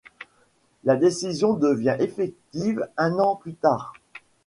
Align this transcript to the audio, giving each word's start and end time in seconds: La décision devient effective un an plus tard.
La 0.83 0.95
décision 0.95 1.53
devient 1.53 1.95
effective 1.99 2.89
un 2.97 3.19
an 3.19 3.35
plus 3.35 3.53
tard. 3.53 3.93